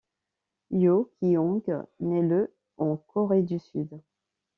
Yoo 0.71 1.05
Ki-hong 1.19 1.61
naît 1.99 2.23
le 2.23 2.55
en 2.77 2.97
Corée 2.97 3.43
du 3.43 3.59
Sud. 3.59 4.01